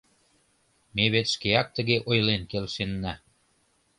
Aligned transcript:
Ме 0.95 1.05
вет 1.13 1.27
шкеак 1.33 1.67
тыге 1.75 1.97
ойлен 2.09 2.41
келшенна. 2.51 3.13